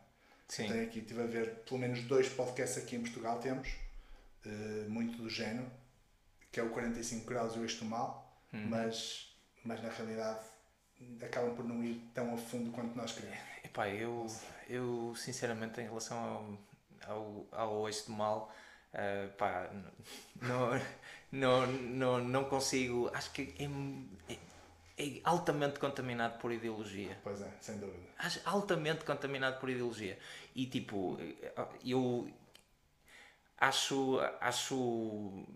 Sim. 0.48 0.66
Aqui, 0.80 1.00
estive 1.00 1.22
a 1.22 1.26
ver 1.26 1.56
pelo 1.66 1.80
menos 1.80 2.02
dois 2.04 2.28
podcasts 2.28 2.82
aqui 2.82 2.96
em 2.96 3.00
Portugal 3.00 3.38
temos, 3.38 3.68
uh, 4.46 4.88
muito 4.88 5.20
do 5.20 5.28
género, 5.28 5.70
que 6.50 6.60
é 6.60 6.62
o 6.62 6.70
45 6.70 7.26
graus 7.26 7.54
e 7.54 7.58
o 7.58 7.62
Eixo 7.62 7.80
do 7.80 7.84
Mal, 7.84 8.40
hum. 8.54 8.66
mas, 8.68 9.36
mas 9.64 9.82
na 9.82 9.90
realidade 9.90 10.40
acabam 11.22 11.54
por 11.54 11.64
não 11.64 11.82
ir 11.84 12.00
tão 12.14 12.34
a 12.34 12.36
fundo 12.36 12.70
quanto 12.70 12.96
nós 12.96 13.12
queremos. 13.12 13.38
Epá, 13.64 13.88
eu, 13.88 14.26
eu 14.68 15.14
sinceramente 15.16 15.80
em 15.80 15.84
relação 15.84 16.58
ao, 17.06 17.46
ao, 17.52 17.82
ao 17.84 17.90
do 17.90 18.12
Mal 18.12 18.52
Uh, 18.98 19.28
pá, 19.36 19.70
não, 20.42 20.80
não, 21.30 21.66
não, 21.66 22.18
não 22.18 22.44
consigo. 22.46 23.08
Acho 23.14 23.30
que 23.30 23.54
é, 23.56 24.32
é, 24.32 24.38
é, 24.98 25.20
altamente 25.22 25.78
contaminado 25.78 26.38
por 26.40 26.50
ideologia. 26.50 27.16
Pois 27.22 27.40
é, 27.40 27.48
sem 27.60 27.78
dúvida. 27.78 28.08
Acho 28.18 28.40
altamente 28.44 29.04
contaminado 29.04 29.60
por 29.60 29.70
ideologia. 29.70 30.18
E 30.52 30.66
tipo, 30.66 31.16
eu 31.84 32.28
acho, 33.56 34.18
acho 34.40 35.46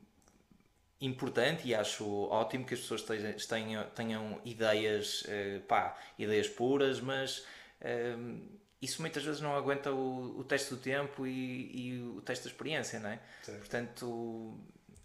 importante 1.00 1.66
e 1.66 1.74
acho 1.74 2.06
ótimo 2.28 2.64
que 2.64 2.74
as 2.74 2.80
pessoas 2.80 3.02
tenham, 3.48 3.90
tenham 3.90 4.40
ideias, 4.44 5.22
uh, 5.22 5.60
pá, 5.66 5.98
ideias 6.16 6.48
puras, 6.48 7.00
mas. 7.00 7.44
Uh, 7.80 8.62
isso 8.82 9.00
muitas 9.00 9.24
vezes 9.24 9.40
não 9.40 9.56
aguenta 9.56 9.92
o, 9.92 10.40
o 10.40 10.44
teste 10.44 10.70
do 10.70 10.76
tempo 10.76 11.24
e, 11.24 11.70
e 11.72 12.02
o 12.02 12.20
teste 12.20 12.44
da 12.44 12.50
experiência, 12.50 12.98
não 12.98 13.10
é? 13.10 13.20
Sim. 13.44 13.56
Portanto, 13.58 14.58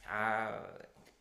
há 0.04 0.68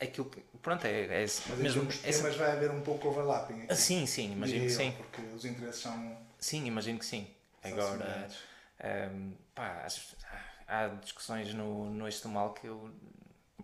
aquilo 0.01 0.31
que. 0.31 0.41
Pronto, 0.63 0.85
é. 0.87 1.05
é 1.05 1.21
mas 1.21 1.59
mesmo, 1.59 1.83
em 1.83 2.13
temas 2.13 2.37
vai 2.37 2.53
haver 2.53 2.71
um 2.71 2.81
pouco 2.81 3.09
overlapping. 3.09 3.65
Aqui, 3.65 3.77
sim, 3.77 4.07
sim, 4.07 4.33
imagino 4.33 4.65
que 4.65 4.71
sim. 4.71 4.93
Porque 4.93 5.21
os 5.35 5.45
interesses 5.45 5.83
são. 5.83 6.19
Sim, 6.39 6.65
imagino 6.65 6.99
que 6.99 7.05
sim. 7.05 7.29
Agora. 7.63 8.29
Um, 9.13 9.33
pá, 9.55 9.87
há 10.67 10.89
discussões 10.89 11.53
no, 11.53 11.91
no 11.91 12.09
Este 12.09 12.27
Mal 12.27 12.55
que 12.55 12.67
eu. 12.67 12.91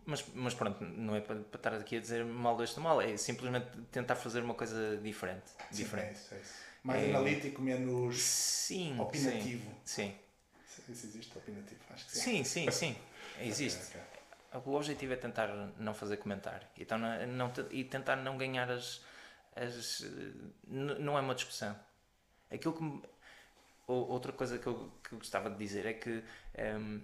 Mas, 0.05 0.25
mas 0.35 0.53
pronto, 0.53 0.83
não 0.83 1.15
é 1.15 1.21
para, 1.21 1.37
para 1.37 1.59
estar 1.59 1.75
aqui 1.75 1.97
a 1.97 2.01
dizer 2.01 2.25
mal 2.25 2.57
do 2.57 2.65
Este 2.65 2.75
do 2.75 2.83
Mal, 2.83 3.01
é 3.01 3.17
simplesmente 3.17 3.69
tentar 3.91 4.17
fazer 4.17 4.43
uma 4.43 4.55
coisa 4.55 4.97
diferente. 4.97 5.49
Sim, 5.71 5.85
diferente. 5.85 6.09
é 6.09 6.13
isso, 6.13 6.35
é 6.35 6.39
isso. 6.39 6.72
Mais 6.83 7.03
É- 7.03 7.11
analítico, 7.11 7.63
menos 7.63 8.21
Sim. 8.21 8.99
opinativo. 8.99 9.71
Sim. 9.85 10.15
Isso 10.89 11.07
existe, 11.07 11.37
opinativo, 11.39 11.81
acho 11.91 12.07
que 12.07 12.13
sim. 12.13 12.45
Sim, 12.45 12.45
sim, 12.45 12.71
sim. 12.73 12.97
Existe. 13.41 13.97
Ok, 13.97 14.01
ok. 14.53 14.63
O 14.73 14.75
objetivo 14.75 15.13
é 15.13 15.17
tentar 15.17 15.49
não 15.79 15.95
fazer 15.95 16.19
comentário 16.19 16.67
então, 16.77 16.99
não, 16.99 17.51
e 17.71 17.85
tentar 17.85 18.17
não 18.17 18.37
ganhar 18.37 18.71
as. 18.71 19.03
as 19.57 20.05
não 20.67 21.17
é 21.17 21.21
uma 21.21 21.35
discussão. 21.35 21.79
Aquilo 22.51 22.75
que. 22.75 22.83
me- 22.83 23.03
outra 23.87 24.33
coisa 24.33 24.59
que 24.59 24.67
eu, 24.67 24.93
que 25.03 25.13
eu 25.15 25.19
gostava 25.19 25.49
de 25.51 25.57
dizer 25.57 25.87
é 25.87 25.95
que. 25.95 26.23
ehm, 26.55 27.01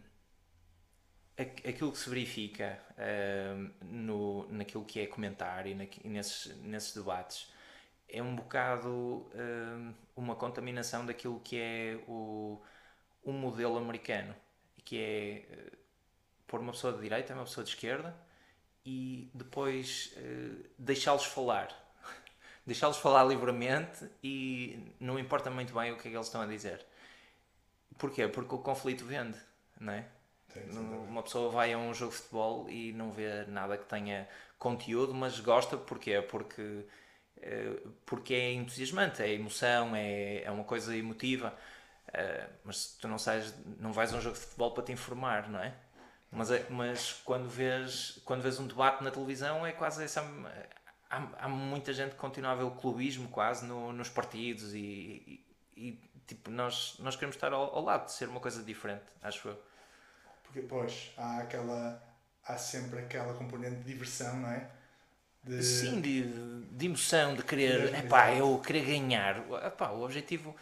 aqu- 1.37 1.69
aquilo 1.69 1.93
que 1.93 1.99
se 1.99 2.11
verifica 2.11 2.79
ehm, 2.99 3.71
no, 3.83 4.47
naquilo 4.51 4.85
que 4.85 5.01
é 5.01 5.07
comentário 5.07 5.71
e, 5.81 5.91
e 6.05 6.09
nesses, 6.09 6.55
nesses 6.59 6.95
debates 6.95 7.51
é 8.09 8.23
um 8.23 8.35
bocado 8.37 9.31
ehm, 9.35 9.93
uma 10.17 10.35
contaminação 10.37 11.05
daquilo 11.07 11.41
que 11.41 11.59
é 11.59 12.01
o, 12.09 12.61
o 13.23 13.33
modelo 13.33 13.77
americano 13.79 14.35
que 14.89 14.99
é 14.99 15.55
eh, 15.55 15.73
pôr 16.47 16.61
uma 16.61 16.73
pessoa 16.73 16.95
de 16.95 17.01
direita, 17.03 17.35
uma 17.35 17.45
pessoa 17.45 17.63
de 17.63 17.71
esquerda 17.71 18.17
e 18.87 19.31
depois 19.35 20.15
eh, 20.17 20.67
deixá-los 20.79 21.27
falar. 21.27 21.69
deixá-los 22.65 22.97
falar 22.97 23.25
livremente 23.25 24.09
e 24.25 24.95
não 24.99 25.19
importa 25.19 25.51
muito 25.51 25.75
bem 25.75 25.93
o 25.93 25.97
que 25.99 26.09
é 26.09 26.11
que 26.11 26.17
eles 26.17 26.27
estão 26.27 26.41
a 26.41 26.47
dizer. 26.47 26.87
Porquê? 27.99 28.27
Porque 28.29 28.55
o 28.55 28.59
conflito 28.59 29.05
vende, 29.05 29.39
não 29.79 29.93
é? 29.93 30.07
Sim. 30.55 30.79
Uma 31.07 31.23
pessoa 31.23 31.51
vai 31.51 31.75
a 31.75 31.79
um 31.79 31.93
jogo 31.93 32.13
de 32.13 32.19
futebol 32.19 32.71
e 32.71 32.93
não 32.95 33.13
vê 33.13 33.45
nada 33.47 33.77
que 33.77 33.85
tenha 33.85 34.27
conteúdo, 34.59 35.13
mas 35.13 35.39
gosta 35.39 35.77
porquê? 35.77 36.23
Porque, 36.23 36.87
porque 38.07 38.35
é 38.35 38.53
entusiasmante, 38.53 39.23
é 39.23 39.33
emoção, 39.33 39.95
é, 39.97 40.43
é 40.43 40.51
uma 40.51 40.65
coisa 40.65 40.97
emotiva. 40.97 41.55
Eh, 42.13 42.49
mas 42.65 42.97
tu 43.01 43.09
não, 43.09 43.19
sais, 43.19 43.55
não 43.79 43.93
vais 43.93 44.13
a 44.15 44.17
um 44.19 44.21
jogo 44.21 44.35
de 44.37 44.43
futebol 44.43 44.73
para 44.75 44.85
te 44.85 44.93
informar, 44.93 45.49
não 45.51 45.61
é? 45.61 45.75
Mas, 46.31 46.51
é- 46.51 46.67
mas 46.71 47.13
quando, 47.25 47.49
vês, 47.49 48.21
quando 48.25 48.43
vês 48.43 48.59
um 48.61 48.67
debate 48.67 49.03
na 49.05 49.11
televisão 49.11 49.67
é 49.67 49.73
quase 49.73 50.05
essa. 50.05 50.23
Há, 51.11 51.29
há 51.47 51.49
muita 51.49 51.93
gente 51.93 52.13
que 52.13 52.17
continua 52.19 52.53
a 52.53 52.55
ver 52.55 52.65
o 52.65 52.71
clubismo 52.73 53.29
quase 53.29 53.65
no- 53.67 53.93
nos 53.93 54.09
partidos 54.11 54.75
e, 54.75 54.79
e- 54.79 55.47
e, 55.77 55.93
tipo, 56.27 56.51
nós, 56.51 56.97
nós 56.99 57.15
queremos 57.17 57.37
estar 57.37 57.53
ao, 57.53 57.75
ao 57.75 57.83
lado 57.83 58.07
de 58.07 58.13
ser 58.13 58.29
uma 58.29 58.41
coisa 58.41 58.63
diferente, 58.63 59.05
acho 59.23 59.49
eu. 59.49 59.63
Porque, 60.43 60.61
pois, 60.63 61.13
há 61.17 61.39
aquela. 61.39 62.03
Há 62.45 62.57
sempre 62.57 63.01
aquela 63.01 63.35
componente 63.35 63.77
de 63.77 63.85
diversão, 63.85 64.37
não 64.41 64.51
é? 64.51 64.71
De, 65.49 65.63
Sim, 65.63 66.01
de, 66.01 66.23
de 66.73 66.87
emoção, 66.87 67.35
de 67.35 67.43
querer, 67.43 67.95
epá, 67.95 68.31
exato. 68.33 68.39
eu 68.39 68.61
querer 68.61 68.85
ganhar. 68.85 69.39
Epá, 69.67 69.91
o 69.91 70.03
objetivo, 70.03 70.55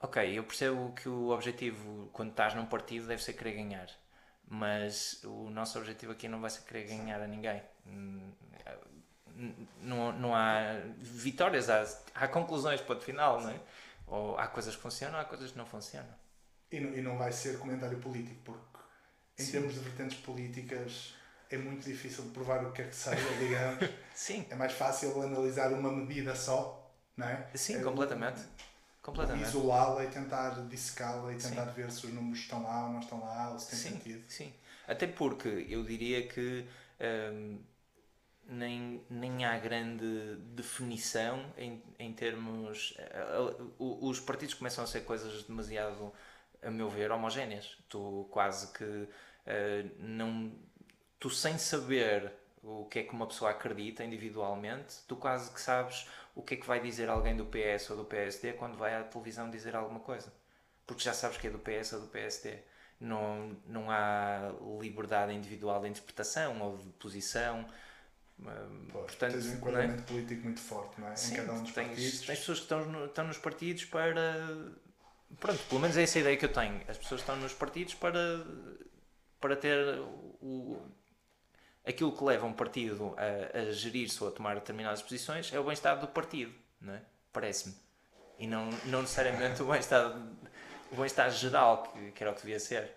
ok, 0.00 0.38
eu 0.38 0.44
percebo 0.44 0.92
que 0.94 1.08
o 1.08 1.28
objetivo 1.28 2.08
quando 2.12 2.30
estás 2.30 2.54
num 2.54 2.64
partido 2.66 3.06
deve 3.06 3.22
ser 3.22 3.34
querer 3.34 3.52
ganhar, 3.54 3.88
mas 4.48 5.22
o 5.24 5.50
nosso 5.50 5.78
objetivo 5.78 6.12
aqui 6.12 6.28
não 6.28 6.40
vai 6.40 6.50
ser 6.50 6.62
querer 6.62 6.84
ganhar 6.84 7.20
a 7.20 7.26
ninguém. 7.26 7.62
Não, 9.82 10.12
não 10.12 10.34
há 10.34 10.80
vitórias, 10.98 11.68
há, 11.68 11.84
há 12.14 12.28
conclusões, 12.28 12.80
ponto 12.80 13.02
final, 13.02 13.40
não 13.40 13.50
é? 13.50 13.60
Ou 14.06 14.38
há 14.38 14.46
coisas 14.46 14.74
que 14.76 14.82
funcionam, 14.82 15.18
há 15.18 15.24
coisas 15.24 15.52
que 15.52 15.58
não 15.58 15.66
funcionam. 15.66 16.14
E, 16.70 16.80
não, 16.80 16.94
e 16.94 17.02
não 17.02 17.18
vai 17.18 17.32
ser 17.32 17.58
comentário 17.58 17.98
político, 17.98 18.40
porque 18.44 18.78
em 19.38 19.42
Sim. 19.44 19.52
termos 19.52 19.74
de 19.74 19.80
vertentes 19.80 20.18
políticas 20.18 21.14
é 21.54 21.58
muito 21.58 21.84
difícil 21.84 22.24
provar 22.32 22.64
o 22.64 22.72
que 22.72 22.82
é 22.82 22.86
que 22.88 22.94
seja, 22.96 23.34
digamos. 23.38 23.84
Sim, 24.14 24.46
é 24.50 24.54
mais 24.54 24.72
fácil 24.72 25.20
analisar 25.22 25.72
uma 25.72 25.90
medida 25.90 26.34
só, 26.34 26.90
não 27.16 27.26
é? 27.28 27.46
sim, 27.54 27.74
É, 27.78 27.82
completamente. 27.82 28.42
Completamente. 29.02 29.48
Isolá-la 29.48 30.04
e 30.04 30.08
tentar 30.10 30.50
dissecá-la 30.68 31.32
e 31.32 31.40
Sim. 31.40 31.50
tentar 31.50 31.64
ver 31.66 31.90
se 31.90 32.06
os 32.06 32.12
números 32.12 32.40
estão 32.40 32.62
lá 32.62 32.86
ou 32.86 32.92
não 32.92 33.00
estão 33.00 33.20
lá, 33.20 33.50
ou 33.52 33.58
se 33.58 33.70
tem 33.70 33.78
sim, 33.78 33.90
sentido. 33.90 34.24
Sim, 34.28 34.52
até 34.86 35.06
porque 35.06 35.48
eu 35.68 35.82
diria 35.84 36.26
que 36.28 36.66
hum, 37.32 37.58
nem, 38.46 39.02
nem 39.10 39.44
há 39.44 39.58
grande 39.58 40.36
definição 40.54 41.52
em, 41.56 41.82
em 41.98 42.12
termos. 42.12 42.94
eh, 42.98 43.12
eh, 43.14 43.66
Os 43.78 44.20
partidos 44.20 44.54
começam 44.54 44.84
a 44.84 44.86
ser 44.86 45.02
coisas 45.04 45.44
demasiado, 45.44 46.12
a 46.62 46.70
meu 46.70 46.88
ver, 46.90 47.10
homogéneas. 47.12 47.78
Tu 47.88 48.28
quase 48.30 48.72
que 48.72 49.08
eh, 49.46 49.84
não. 49.98 50.52
Tu 51.22 51.30
sem 51.30 51.56
saber 51.58 52.32
o 52.62 52.84
que 52.86 52.98
é 53.00 53.02
que 53.04 53.12
uma 53.12 53.26
pessoa 53.26 53.50
acredita 53.52 54.02
individualmente, 54.04 54.96
tu 55.06 55.16
quase 55.16 55.50
que 55.52 55.60
sabes 55.60 56.06
o 56.34 56.42
que 56.42 56.54
é 56.54 56.56
que 56.56 56.66
vai 56.66 56.80
dizer 56.80 57.08
alguém 57.08 57.36
do 57.36 57.44
PS 57.46 57.90
ou 57.92 57.96
do 57.98 58.04
PSD 58.04 58.54
quando 58.54 58.76
vai 58.76 58.94
à 58.96 59.04
televisão 59.04 59.50
dizer 59.50 59.76
alguma 59.76 60.00
coisa. 60.00 60.32
Porque 60.86 61.02
já 61.02 61.12
sabes 61.14 61.36
que 61.38 61.46
é 61.46 61.50
do 61.50 61.58
PS 61.58 61.94
ou 61.94 62.00
do 62.02 62.08
PSD. 62.08 62.58
Não, 63.00 63.56
não 63.66 63.90
há 63.90 64.52
liberdade 64.80 65.32
individual 65.32 65.80
de 65.82 65.88
interpretação 65.88 66.60
ou 66.62 66.76
de 66.76 66.88
posição. 67.04 67.66
Hum, 68.40 68.88
Pois, 68.92 69.06
Portanto, 69.06 69.32
tens 69.32 69.46
um 69.46 69.50
é? 69.50 69.54
enquadramento 69.54 70.02
político 70.04 70.42
muito 70.42 70.60
forte, 70.60 71.00
não 71.00 71.08
é? 71.08 71.16
Sim, 71.16 71.34
em 71.34 71.36
cada 71.36 71.52
um 71.52 71.62
dos 71.62 71.72
tens, 71.72 71.88
partidos. 71.88 72.20
tens 72.26 72.38
pessoas 72.40 72.58
que 72.58 72.64
estão, 72.64 72.86
no- 72.86 73.04
estão 73.06 73.26
nos 73.26 73.38
partidos 73.38 73.84
para. 73.86 74.72
Pronto, 75.40 75.62
pelo 75.68 75.80
menos 75.80 75.96
é 75.96 76.02
essa 76.02 76.18
a 76.18 76.20
ideia 76.20 76.36
que 76.36 76.44
eu 76.44 76.52
tenho. 76.52 76.80
As 76.88 76.98
pessoas 76.98 77.20
estão 77.20 77.36
nos 77.36 77.54
partidos 77.54 77.94
para, 77.94 78.20
para 79.40 79.56
ter 79.56 79.98
o, 80.40 80.78
aquilo 81.84 82.16
que 82.16 82.22
leva 82.24 82.46
um 82.46 82.52
partido 82.52 83.14
a, 83.16 83.58
a 83.58 83.72
gerir-se 83.72 84.22
ou 84.22 84.28
a 84.28 84.32
tomar 84.32 84.54
determinadas 84.54 85.02
posições 85.02 85.52
é 85.52 85.58
o 85.58 85.64
bem-estar 85.64 85.98
do 85.98 86.08
partido, 86.08 86.52
não 86.80 86.94
é? 86.94 87.02
Parece-me. 87.32 87.74
E 88.38 88.46
não, 88.46 88.70
não 88.86 89.02
necessariamente 89.02 89.62
o 89.62 89.66
bem-estar, 89.66 90.16
o 90.90 90.96
bem-estar 90.96 91.30
geral, 91.30 91.84
que, 91.84 92.12
que 92.12 92.22
era 92.22 92.32
o 92.32 92.34
que 92.34 92.42
devia 92.42 92.60
ser. 92.60 92.90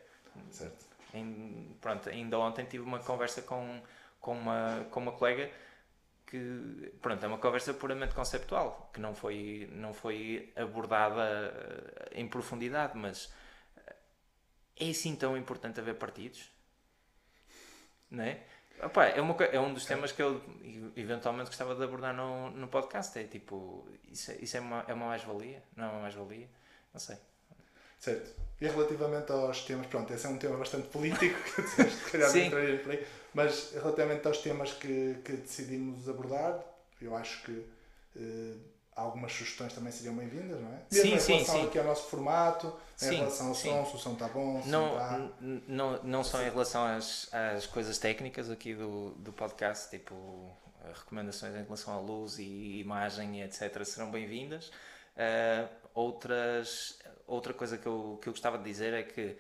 Certo. 0.52 0.86
Em- 1.14 1.76
pronto, 1.80 2.10
ainda 2.10 2.38
ontem 2.40 2.66
tive 2.66 2.84
uma 2.84 3.00
conversa 3.00 3.42
com, 3.42 3.82
com, 4.20 4.34
uma, 4.34 4.86
com 4.92 5.00
uma 5.00 5.12
colega 5.12 5.50
que 6.28 6.92
pronto, 7.02 7.24
é 7.24 7.28
uma 7.28 7.38
conversa 7.38 7.74
puramente 7.74 8.14
conceptual, 8.16 8.90
que 8.94 9.00
não 9.00 9.14
foi, 9.14 9.70
não 9.72 9.94
foi 9.94 10.52
abordada 10.56 11.22
eh, 11.24 12.20
em 12.20 12.28
profundidade, 12.28 12.98
mas 12.98 13.32
é 14.78 14.90
assim 14.90 15.16
tão 15.16 15.38
importante 15.38 15.80
haver 15.80 15.96
partidos? 15.96 16.50
Não 18.10 18.24
é? 18.24 18.44
Opa, 18.84 19.06
é, 19.06 19.22
uma, 19.22 19.36
é 19.46 19.60
um 19.60 19.74
dos 19.74 19.86
temas 19.86 20.12
que 20.12 20.22
eu 20.22 20.42
eventualmente 20.96 21.48
gostava 21.50 21.76
de 21.76 21.84
abordar 21.84 22.14
no, 22.14 22.50
no 22.52 22.68
podcast. 22.68 23.18
É 23.18 23.24
tipo, 23.24 23.88
isso, 24.12 24.32
é- 24.32 24.36
isso 24.36 24.58
é 24.58 24.60
uma, 24.60 24.86
é 24.88 24.94
uma 24.94 25.08
mais-valia? 25.08 25.64
Não 25.76 25.86
é 25.86 25.88
uma 25.90 26.02
mais-valia? 26.02 26.48
Não 26.94 27.00
sei. 27.00 27.18
Certo. 28.00 28.32
E 28.62 28.68
relativamente 28.68 29.32
aos 29.32 29.62
temas, 29.64 29.88
pronto, 29.88 30.14
esse 30.14 30.26
é 30.26 30.30
um 30.30 30.38
tema 30.38 30.58
bastante 30.58 30.88
político, 30.90 31.38
que 31.56 31.62
disseste, 31.62 31.96
se 32.06 32.12
calhar 32.12 32.28
não 32.28 32.34
Sim. 32.34 32.46
entraria 32.48 32.80
por 32.80 32.92
aí, 32.92 33.08
mas 33.34 33.72
relativamente 33.74 34.28
aos 34.28 34.38
temas 34.40 34.74
que, 34.74 35.18
que 35.26 35.34
decidimos 35.34 36.08
abordar, 36.08 36.64
eu 37.02 37.16
acho 37.16 37.44
que 37.44 37.66
eh, 38.18 38.54
algumas 38.96 39.32
sugestões 39.34 39.74
também 39.74 39.92
seriam 39.92 40.16
bem-vindas, 40.16 40.62
não 40.62 40.72
é? 40.74 40.82
Sim, 40.90 41.16
Mesmo 41.16 41.16
em 41.16 41.20
sim, 41.20 41.34
relação 41.34 41.56
sim. 41.62 41.68
aqui 41.68 41.78
ao 41.80 41.86
nosso 41.86 42.10
formato, 42.10 42.80
em 43.02 43.06
Sim, 43.10 43.18
relação 43.18 43.48
ao 43.50 43.56
som, 43.56 43.86
se 43.86 43.96
o 43.96 44.00
som 44.00 44.14
está 44.14 44.28
bom, 44.30 44.62
se 44.62 44.70
não, 44.70 44.86
não 44.86 44.92
está. 44.94 45.18
n- 45.42 45.64
não, 45.68 46.04
não 46.04 46.24
só 46.24 46.42
em 46.42 46.50
relação 46.50 46.86
às, 46.86 47.30
às 47.34 47.66
coisas 47.66 47.98
técnicas 47.98 48.50
aqui 48.50 48.74
do, 48.74 49.12
do 49.16 49.34
podcast, 49.34 49.90
tipo 49.90 50.56
eh, 50.84 50.92
recomendações 50.94 51.54
em 51.56 51.64
relação 51.64 51.94
à 51.94 52.00
luz 52.00 52.40
e 52.40 52.80
imagem 52.80 53.42
etc. 53.42 53.84
serão 53.86 54.12
bem-vindas. 54.12 54.72
Eh, 55.18 55.68
outras, 55.94 56.98
outra 57.28 57.54
coisa 57.54 57.78
que 57.78 57.86
eu, 57.88 58.18
que 58.22 58.30
eu 58.30 58.34
gostava 58.34 58.58
de 58.58 58.64
dizer 58.64 58.94
é 58.94 59.04
que, 59.04 59.38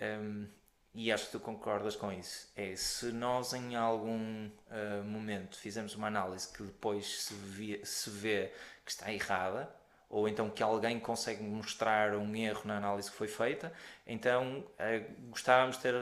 ehm, 0.00 0.46
e 0.94 1.10
acho 1.10 1.26
que 1.26 1.32
tu 1.32 1.40
concordas 1.40 1.96
com 1.96 2.12
isso, 2.12 2.48
é 2.54 2.76
se 2.76 3.06
nós 3.12 3.52
em 3.54 3.74
algum 3.76 4.50
eh, 4.70 5.00
momento 5.02 5.56
fizermos 5.58 5.94
uma 5.94 6.08
análise 6.08 6.48
que 6.52 6.62
depois 6.62 7.06
se, 7.24 7.34
vê- 7.34 7.80
se 7.84 8.10
vê 8.10 8.52
que 8.84 8.90
está 8.90 9.12
errada, 9.12 9.68
ou 10.10 10.28
então 10.28 10.50
que 10.50 10.62
alguém 10.62 10.98
consegue 11.00 11.42
mostrar 11.42 12.14
um 12.14 12.34
erro 12.36 12.62
na 12.64 12.76
análise 12.76 13.10
que 13.10 13.16
foi 13.16 13.28
feita, 13.28 13.72
então 14.06 14.64
eh, 14.78 15.04
gostávamos 15.30 15.76
de 15.76 15.82
ter 15.82 15.94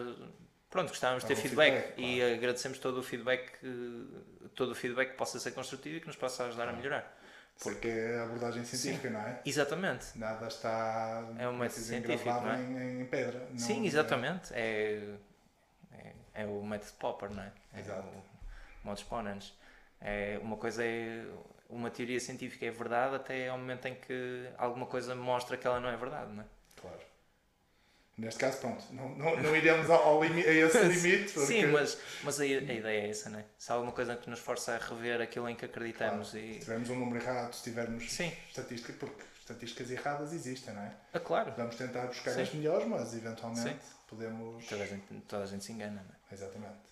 pronto, 0.68 0.88
gostávamos 0.88 1.22
de 1.25 1.28
ter 1.28 1.37
feedback, 1.37 1.72
feedback, 1.94 1.99
e 2.00 2.22
agradecemos 2.34 2.78
todo 2.78 2.99
o 2.99 3.02
feedback 3.02 3.58
que- 3.60 4.49
todo 4.54 4.72
o 4.72 4.75
feedback 4.75 5.10
que 5.12 5.16
possa 5.16 5.38
ser 5.38 5.52
construtivo 5.52 5.96
e 5.96 6.00
que 6.00 6.06
nos 6.06 6.16
possa 6.16 6.44
ajudar 6.46 6.68
a 6.68 6.72
melhorar. 6.72 7.16
Porque 7.62 7.88
é 7.88 8.18
a 8.20 8.22
abordagem 8.25 8.64
científica, 8.64 9.10
não 9.10 9.20
é? 9.20 9.40
Exatamente. 9.44 10.16
Nada 10.18 10.46
está 10.49 11.22
É 11.38 11.46
um 11.46 11.56
método 11.58 11.80
científico, 11.80 12.30
não 12.30 12.52
é? 12.52 12.60
em, 12.62 13.00
em 13.02 13.06
pedra. 13.06 13.46
não- 13.50 13.58
Sim, 13.58 13.84
exatamente. 13.84 14.52
É, 14.54 15.14
é, 15.92 16.12
é 16.34 16.46
o 16.46 16.64
método 16.64 16.92
Popper, 16.99 17.30
não 17.30 17.42
é? 17.42 17.52
É 17.75 17.80
Exato. 17.80 18.08
o 18.08 18.22
modus 18.87 19.02
ponens. 19.02 19.54
É, 20.00 20.38
uma 20.42 20.56
coisa 20.56 20.82
é. 20.82 21.22
Uma 21.70 21.90
teoria 21.90 22.18
científica 22.18 22.66
é 22.66 22.70
verdade 22.70 23.14
até 23.14 23.48
ao 23.48 23.56
momento 23.56 23.86
em 23.86 23.94
que 23.94 24.48
alguma 24.58 24.86
coisa 24.86 25.14
mostra 25.14 25.56
que 25.56 25.66
ela 25.66 25.78
não 25.80 25.88
é 25.88 25.96
verdade, 25.96 26.32
não 26.32 26.42
é? 26.42 26.46
Claro. 26.80 27.00
Neste 28.18 28.38
caso, 28.38 28.58
pronto, 28.58 28.84
não, 28.90 29.08
não, 29.16 29.36
não 29.40 29.56
iremos 29.56 29.88
ao, 29.88 30.02
ao 30.02 30.22
limi, 30.22 30.44
a 30.44 30.52
esse 30.52 30.78
limite. 30.84 31.32
Porque... 31.32 31.46
Sim, 31.46 31.66
mas, 31.68 31.96
mas 32.22 32.38
a, 32.38 32.42
a, 32.42 32.46
ideia 32.46 33.06
é 33.06 33.08
essa, 33.08 33.30
não 33.30 33.38
é? 33.38 33.44
Se 33.56 33.72
há 33.72 33.76
alguma 33.76 33.92
coisa 33.92 34.14
que 34.14 34.28
nos 34.28 34.40
força 34.40 34.74
a 34.74 34.78
rever 34.78 35.22
aquilo 35.22 35.48
em 35.48 35.56
que 35.56 35.64
acreditamos 35.64 36.32
claro, 36.32 36.46
e... 36.46 36.54
Se 36.54 36.60
tivermos 36.60 36.90
um 36.90 36.98
número 36.98 37.24
errado, 37.24 37.54
se 37.54 37.62
tivermos 37.62 38.12
Sim. 38.12 38.30
estatística, 38.48 38.92
porque 38.92 39.22
estatísticas 39.38 39.90
erradas 39.90 40.32
existem, 40.34 40.74
não 40.74 40.82
é? 40.82 40.92
Ah, 41.14 41.20
claro. 41.20 41.54
Vamos 41.56 41.76
tentar 41.76 42.06
buscar 42.08 42.32
Sim. 42.32 42.42
as 42.42 42.52
melhores, 42.52 42.86
mas 42.86 43.14
eventualmente 43.14 43.62
Sim. 43.62 43.94
podemos. 44.06 44.66
Toda 44.66 44.82
a, 44.82 44.86
gente, 44.86 45.14
toda 45.26 45.42
a 45.44 45.46
gente 45.46 45.64
se 45.64 45.72
engana, 45.72 46.04
não 46.06 46.14
é? 46.30 46.34
Exatamente. 46.34 46.89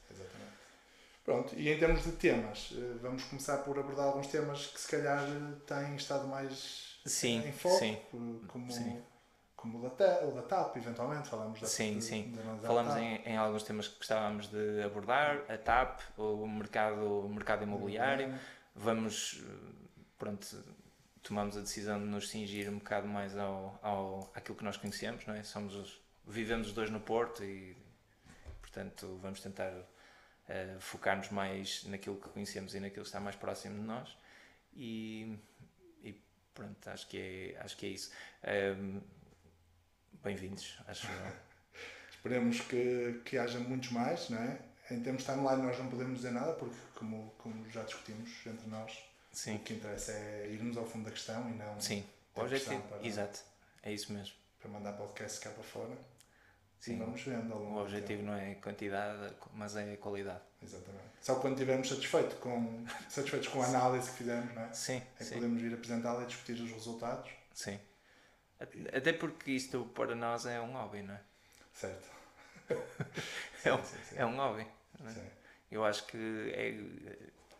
Pronto, 1.28 1.54
e 1.58 1.68
em 1.70 1.78
termos 1.78 2.04
de 2.04 2.12
temas, 2.12 2.73
eh, 2.75 2.97
vamos 3.02 3.23
começar 3.25 3.58
por 3.58 3.78
abordar 3.78 4.06
alguns 4.06 4.28
temas 4.28 4.68
que 4.68 4.80
se 4.80 4.88
calhar 4.88 5.23
eh, 5.28 5.56
têm 5.66 5.94
estado 5.94 6.26
mais 6.26 6.99
Sim, 7.04 7.47
em 7.47 7.52
foco, 7.52 7.76
sim. 7.76 7.92
eh, 8.14 8.47
como, 8.49 8.73
Sim. 8.73 9.02
como 9.54 9.78
o, 9.78 9.82
da, 9.82 9.90
Ta- 9.90 10.25
o 10.25 10.32
da 10.32 10.40
TAP, 10.40 10.78
eventualmente, 10.78 11.28
falamos 11.28 11.61
da 11.61 11.66
Sim, 11.66 11.99
de- 11.99 12.04
sim. 12.04 12.32
de 12.32 12.66
Falamos 12.66 12.94
TAP. 12.94 13.02
em, 13.02 13.16
em 13.26 13.37
alguns 13.37 13.62
temas 13.62 13.88
que 13.88 13.99
gostávamos 13.99 14.47
de 14.49 14.82
abordar, 14.82 15.42
a 15.50 15.58
TAP, 15.58 16.00
o 16.16 16.47
mercado, 16.47 17.26
o 17.26 17.28
mercado 17.28 17.62
imobiliário. 17.62 18.35
Vamos, 18.75 19.42
eh, 19.47 19.99
pronto, 20.16 20.47
tomamos 21.23 21.58
a 21.58 21.61
decisão 21.61 21.99
de 21.99 22.06
nos 22.06 22.30
cingir 22.30 22.70
um 22.70 22.78
bocado 22.78 23.06
mais 23.06 23.37
ao, 23.37 23.78
ao, 23.82 24.32
àquilo 24.35 24.56
que 24.56 24.64
nós 24.64 24.78
conhecemos, 24.78 25.26
não 25.26 25.35
é? 25.35 25.42
Somos 25.42 25.75
os, 25.75 26.00
vivemos 26.26 26.68
os 26.68 26.73
dois 26.73 26.88
no 26.88 27.00
Porto 27.00 27.44
e, 27.44 27.76
portanto, 28.62 29.18
vamos 29.20 29.42
tentar 29.42 29.75
eh, 30.49 30.76
focar-nos 30.81 31.31
mais 31.31 31.85
naquilo 31.85 32.17
que 32.17 32.28
conhecemos 32.28 32.75
e 32.75 32.81
naquilo 32.81 33.02
que 33.02 33.09
está 33.09 33.21
mais 33.21 33.37
próximo 33.37 33.75
de 33.81 33.87
nós. 33.87 34.17
E, 34.75 35.38
e 36.02 36.12
pronto, 36.55 36.88
acho 36.88 37.07
que 37.09 37.19
é, 37.57 37.61
acho 37.61 37.76
que 37.76 37.87
é 37.87 37.88
isso. 37.90 38.11
Ehm, 38.45 39.00
Bem-vindos, 40.23 40.78
acho. 40.88 41.07
Esperemos 42.11 42.61
que, 42.62 43.21
que 43.25 43.38
haja 43.38 43.59
muitos 43.61 43.90
mais, 43.90 44.28
não 44.28 44.38
é? 44.38 44.59
Em 44.90 45.00
termos 45.00 45.23
de 45.23 45.31
timeline 45.33 45.62
nós 45.62 45.78
não 45.78 45.88
podemos 45.88 46.17
dizer 46.17 46.33
nada, 46.33 46.52
porque 46.55 46.76
como, 46.95 47.31
como 47.38 47.71
já 47.71 47.83
discutimos 47.85 48.31
entre 48.47 48.67
nós, 48.69 48.93
o 49.33 49.37
Sim, 49.37 49.59
que 49.59 49.75
interessa 49.75 50.12
é 50.12 50.49
irmos 50.50 50.76
ao 50.76 50.85
fundo 50.85 51.05
da 51.05 51.11
questão 51.12 51.49
e 51.49 51.55
não 51.55 51.81
sim. 51.81 52.05
O 52.35 52.40
ter 52.40 52.43
objetivo, 52.47 52.83
para, 52.88 53.07
exato, 53.07 53.40
é 53.83 53.93
isso 53.93 54.12
mesmo. 54.12 54.35
para 54.61 54.71
mandar 54.71 54.93
podcast 54.95 55.40
cá 55.40 55.50
para 55.50 55.62
fora. 55.62 55.97
Sim. 56.80 56.94
E 56.94 56.99
vamos 56.99 57.20
vendo 57.23 57.52
ao 57.52 57.58
longo 57.61 57.78
O 57.78 57.82
objetivo 57.82 58.23
não 58.23 58.35
é 58.35 58.54
quantidade, 58.56 59.35
mas 59.52 59.76
é 59.76 59.97
qualidade. 59.97 60.40
Exatamente. 60.62 61.04
Só 61.20 61.35
quando 61.37 61.54
estivermos 61.54 61.88
satisfeito 61.88 62.37
com, 62.37 62.85
satisfeitos 63.08 63.49
com 63.49 63.62
a 63.62 63.66
análise 63.66 64.11
que 64.11 64.18
fizemos, 64.18 64.54
não 64.54 64.62
é? 64.62 64.73
Sim, 64.73 64.97
É 64.97 65.18
que 65.18 65.25
sim, 65.25 65.35
podemos 65.35 65.61
vir 65.61 65.75
apresentá-la 65.75 66.23
e 66.23 66.26
discutir 66.26 66.52
os 66.62 66.70
resultados. 66.70 67.30
sim. 67.52 67.78
Até 68.92 69.12
porque 69.12 69.52
isto 69.52 69.85
para 69.94 70.16
nós 70.16 70.44
é 70.44 70.61
um 70.61 70.73
hobby, 70.73 71.02
não 71.02 71.14
é? 71.14 71.20
Certo. 71.73 72.08
É 73.64 73.73
um, 73.73 73.82
Sim, 73.85 73.97
sim, 74.08 74.16
é 74.16 74.26
um 74.26 74.37
hobby. 74.37 74.66
é? 75.04 75.11
Sim. 75.11 75.26
Eu 75.70 75.85
acho 75.85 76.06
que 76.06 76.16
é, 76.54 76.75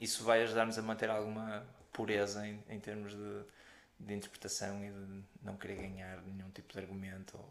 isso 0.01 0.25
vai 0.25 0.43
ajudar-nos 0.43 0.79
a 0.79 0.83
manter 0.83 1.09
alguma 1.11 1.67
pureza 1.93 2.47
em, 2.47 2.63
em 2.69 2.81
termos 2.81 3.13
de, 3.15 3.45
de 4.01 4.15
interpretação 4.15 4.85
e 4.85 4.91
de 4.91 5.23
não 5.43 5.57
querer 5.57 5.77
ganhar 5.77 6.21
nenhum 6.23 6.51
tipo 6.51 6.73
de 6.73 6.79
argumento. 6.79 7.37
Ou, 7.37 7.49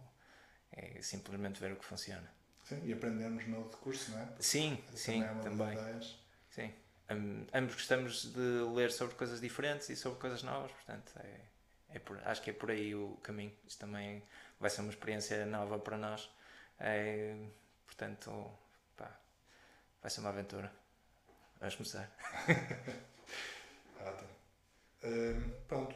é 0.71 1.01
simplesmente 1.01 1.59
ver 1.59 1.71
o 1.71 1.75
que 1.75 1.85
funciona. 1.85 2.29
Sim, 2.63 2.81
E 2.85 2.93
aprendemos 2.93 3.47
no 3.47 3.63
decurso, 3.69 4.11
não 4.11 4.19
é? 4.19 4.27
Sim, 4.39 4.83
Essa 4.89 4.97
sim, 4.97 5.23
é 5.23 5.31
uma 5.31 5.43
das 5.43 5.43
também. 5.43 5.71
ideias. 5.73 6.19
Sim. 6.49 6.73
Am- 7.09 7.47
ambos 7.53 7.75
gostamos 7.75 8.33
de 8.33 8.39
ler 8.75 8.91
sobre 8.91 9.15
coisas 9.15 9.39
diferentes 9.39 9.89
e 9.89 9.95
sobre 9.95 10.19
coisas 10.19 10.43
novas, 10.43 10.71
portanto, 10.71 11.13
é, 11.19 11.39
é 11.95 11.99
por- 11.99 12.19
acho 12.27 12.41
que 12.41 12.49
é 12.49 12.53
por 12.53 12.69
aí 12.69 12.93
o 12.93 13.15
caminho. 13.23 13.53
Isto 13.65 13.79
também 13.79 14.21
vai 14.59 14.69
ser 14.69 14.81
uma 14.81 14.89
experiência 14.91 15.45
nova 15.45 15.79
para 15.79 15.97
nós. 15.97 16.29
É, 16.79 17.35
portanto, 17.85 18.51
pá, 18.97 19.17
vai 20.01 20.11
ser 20.11 20.19
uma 20.19 20.29
aventura. 20.29 20.71
Vamos 21.59 21.75
começar. 21.75 22.11
Ótimo. 24.05 24.29
Hum, 25.03 25.51
pronto. 25.67 25.95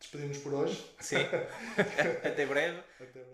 Despedimos 0.00 0.38
por 0.38 0.54
hoje. 0.54 0.84
Sim. 1.00 1.16
Até 2.24 2.46
breve. 2.46 2.78
Até 2.80 3.06
breve. 3.06 3.30